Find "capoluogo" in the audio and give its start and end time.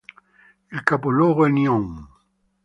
0.81-1.45